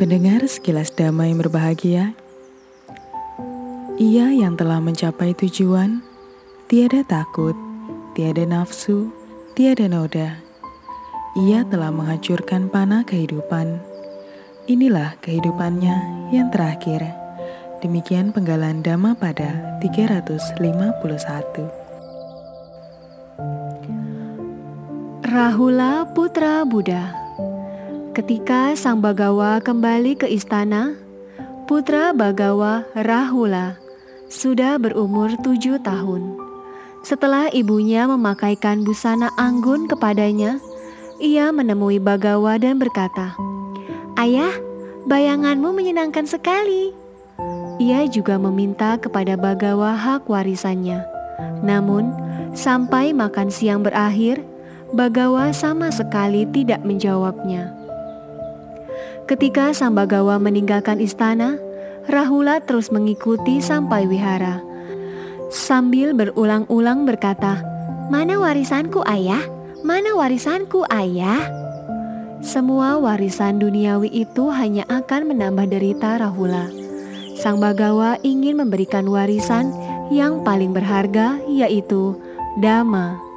[0.00, 2.16] Pendengar sekilas damai berbahagia,
[4.00, 6.00] ia yang telah mencapai tujuan,
[6.72, 7.52] tiada takut,
[8.16, 9.12] tiada nafsu,
[9.52, 10.40] tiada noda.
[11.36, 13.76] Ia telah menghancurkan panah kehidupan.
[14.64, 17.04] Inilah kehidupannya yang terakhir.
[17.84, 21.68] Demikian penggalan Dhamma pada 351.
[25.28, 27.19] Rahula Putra Buddha
[28.10, 30.98] Ketika Sang Bagawa kembali ke istana,
[31.70, 33.78] Putra Bagawa Rahula
[34.26, 36.34] sudah berumur tujuh tahun.
[37.06, 40.58] Setelah ibunya memakaikan busana anggun kepadanya,
[41.22, 43.38] ia menemui Bagawa dan berkata,
[44.18, 44.58] Ayah,
[45.06, 46.90] bayanganmu menyenangkan sekali.
[47.78, 51.06] Ia juga meminta kepada Bagawa hak warisannya.
[51.62, 52.10] Namun,
[52.58, 54.42] sampai makan siang berakhir,
[54.90, 57.79] Bagawa sama sekali tidak menjawabnya.
[59.30, 61.54] Ketika sang Bagawa meninggalkan istana,
[62.10, 64.58] Rahula terus mengikuti sampai wihara.
[65.54, 67.62] Sambil berulang-ulang berkata,
[68.10, 69.38] Mana warisanku ayah?
[69.86, 71.46] Mana warisanku ayah?
[72.42, 76.66] Semua warisan duniawi itu hanya akan menambah derita Rahula.
[77.38, 79.70] Sang Bagawa ingin memberikan warisan
[80.10, 82.18] yang paling berharga yaitu
[82.58, 83.29] Dhamma.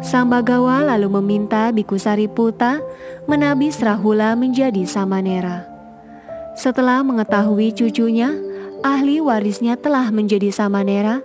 [0.00, 2.80] Sang Bagawa lalu meminta Biku Sariputa
[3.28, 5.68] menabis Rahula menjadi Samanera.
[6.56, 8.32] Setelah mengetahui cucunya,
[8.80, 11.20] ahli warisnya telah menjadi Samanera,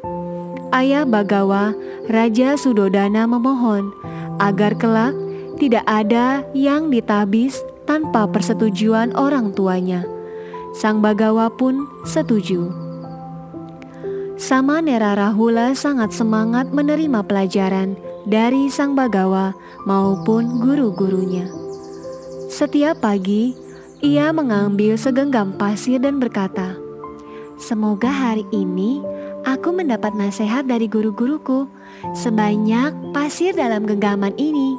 [0.76, 1.72] ayah Bagawa,
[2.12, 3.96] Raja Sudodana memohon
[4.44, 5.16] agar kelak
[5.56, 10.04] tidak ada yang ditabis tanpa persetujuan orang tuanya.
[10.76, 12.76] Sang Bagawa pun setuju.
[14.36, 19.54] Samanera Rahula sangat semangat menerima pelajaran dari Sang Bagawa
[19.86, 21.46] maupun guru-gurunya.
[22.50, 23.54] Setiap pagi,
[24.02, 26.74] ia mengambil segenggam pasir dan berkata,
[27.62, 29.02] "Semoga hari ini
[29.46, 31.70] aku mendapat nasihat dari guru-guruku
[32.18, 34.74] sebanyak pasir dalam genggaman ini."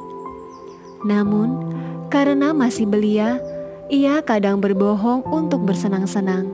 [1.07, 1.71] Namun,
[2.11, 3.39] karena masih belia,
[3.87, 6.51] ia kadang berbohong untuk bersenang-senang.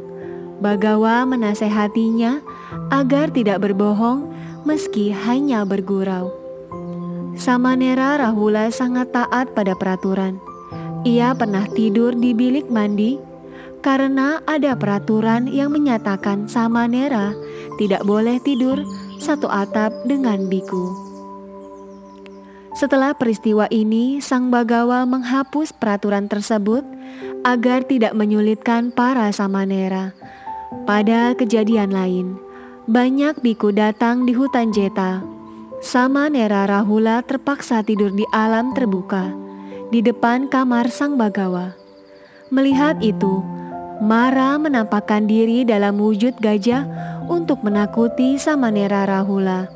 [0.61, 2.45] Bagawa menasehatinya
[2.93, 4.29] agar tidak berbohong
[4.63, 6.42] meski hanya bergurau.
[7.33, 10.37] Samanera Rahula sangat taat pada peraturan.
[11.03, 13.17] Ia pernah tidur di bilik mandi
[13.83, 17.35] karena ada peraturan yang menyatakan Samanera
[17.81, 18.79] tidak boleh tidur
[19.17, 20.93] satu atap dengan biku.
[22.73, 26.81] Setelah peristiwa ini, Sang Bagawa menghapus peraturan tersebut
[27.45, 30.13] agar tidak menyulitkan para Samanera.
[30.89, 32.37] Pada kejadian lain,
[32.89, 35.21] banyak biku datang di hutan Jeta.
[35.83, 39.35] Samanera Rahula terpaksa tidur di alam terbuka
[39.91, 41.75] di depan kamar sang bagawa.
[42.47, 43.43] Melihat itu,
[43.99, 46.87] Mara menampakkan diri dalam wujud gajah
[47.27, 49.67] untuk menakuti Samanera Rahula.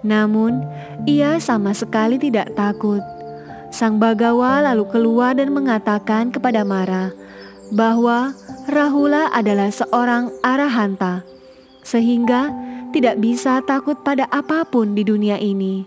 [0.00, 0.64] Namun,
[1.04, 3.04] ia sama sekali tidak takut.
[3.68, 7.12] Sang Bagawa lalu keluar dan mengatakan kepada Mara
[7.68, 8.32] bahwa
[8.64, 11.20] Rahula adalah seorang arahanta,
[11.84, 12.48] sehingga
[12.90, 15.86] tidak bisa takut pada apa pun di dunia ini.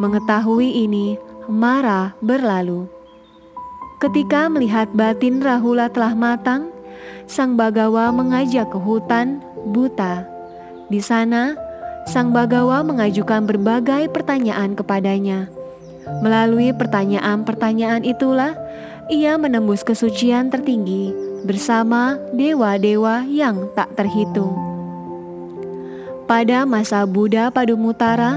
[0.00, 2.88] Mengetahui ini, Mara berlalu.
[3.98, 6.70] Ketika melihat batin Rahula telah matang,
[7.28, 10.24] Sang Bagawa mengajak ke hutan buta.
[10.88, 11.58] Di sana,
[12.08, 15.50] Sang Bagawa mengajukan berbagai pertanyaan kepadanya.
[16.24, 18.56] Melalui pertanyaan-pertanyaan itulah
[19.12, 21.12] ia menembus kesucian tertinggi
[21.44, 24.67] bersama dewa-dewa yang tak terhitung.
[26.28, 28.36] Pada masa Buddha Padumutara,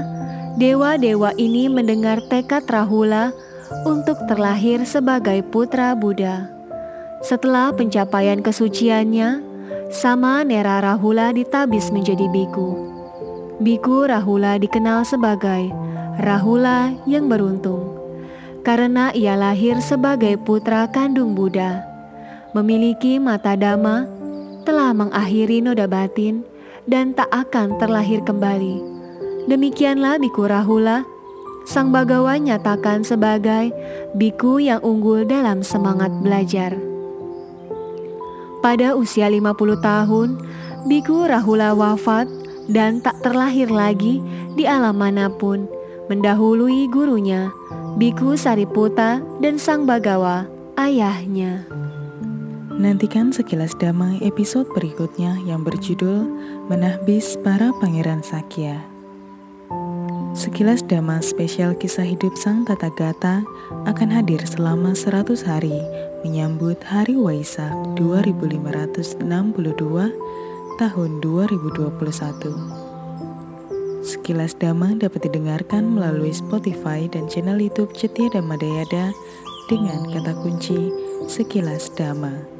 [0.56, 3.36] dewa-dewa ini mendengar tekad Rahula
[3.84, 6.48] untuk terlahir sebagai putra Buddha.
[7.20, 9.44] Setelah pencapaian kesuciannya,
[9.92, 12.80] sama Nera Rahula ditabis menjadi biku.
[13.60, 15.68] Biku Rahula dikenal sebagai
[16.16, 17.92] Rahula yang beruntung
[18.64, 21.84] karena ia lahir sebagai putra kandung Buddha,
[22.56, 24.06] memiliki mata dama,
[24.62, 26.46] telah mengakhiri noda batin,
[26.86, 28.82] dan tak akan terlahir kembali.
[29.50, 31.02] Demikianlah Biku Rahula
[31.62, 33.70] Sang Bagawa nyatakan sebagai
[34.18, 36.74] biku yang unggul dalam semangat belajar.
[38.62, 40.28] Pada usia 50 tahun,
[40.86, 42.26] Biku Rahula wafat
[42.66, 44.22] dan tak terlahir lagi
[44.58, 45.70] di alam mana pun,
[46.10, 47.54] mendahului gurunya,
[47.94, 50.46] Biku Sariputa dan Sang Bagawa,
[50.78, 51.66] ayahnya.
[52.82, 56.26] Nantikan sekilas damai episode berikutnya yang berjudul
[56.66, 58.82] Menahbis Para Pangeran Sakya.
[60.34, 63.46] Sekilas Dhamma spesial kisah hidup Sang Tata Gata
[63.86, 65.78] akan hadir selama 100 hari
[66.26, 69.14] menyambut Hari Waisak 2562
[70.82, 71.86] tahun 2021.
[74.02, 79.14] Sekilas Dhamma dapat didengarkan melalui Spotify dan channel YouTube Cetia Dhamma Dayada
[79.70, 80.90] dengan kata kunci
[81.30, 82.51] Sekilas Dhamma.